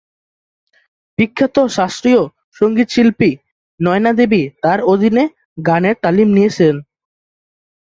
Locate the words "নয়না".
3.79-4.11